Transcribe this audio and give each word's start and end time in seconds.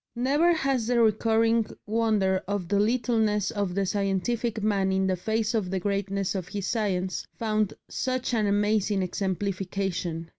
Never 0.15 0.51
has 0.51 0.87
that 0.87 0.99
recurring 0.99 1.67
wonder 1.85 2.41
of 2.47 2.67
the 2.67 2.79
littleness 2.79 3.51
of 3.51 3.75
the 3.75 3.85
scientific 3.85 4.63
man 4.63 4.91
in 4.91 5.05
the 5.05 5.15
face 5.15 5.53
of 5.53 5.69
the 5.69 5.79
greatness 5.79 6.33
of 6.33 6.47
his 6.47 6.65
science 6.65 7.27
found 7.37 7.75
such 7.87 8.33
an 8.33 8.47
amazing 8.47 9.03
exemplification. 9.03 10.27